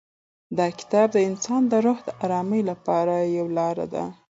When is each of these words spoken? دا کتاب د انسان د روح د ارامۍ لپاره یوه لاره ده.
دا 0.57 0.67
کتاب 0.79 1.07
د 1.13 1.17
انسان 1.29 1.61
د 1.67 1.73
روح 1.85 1.99
د 2.07 2.09
ارامۍ 2.23 2.61
لپاره 2.71 3.13
یوه 3.37 3.51
لاره 3.57 3.85
ده. 3.93 4.03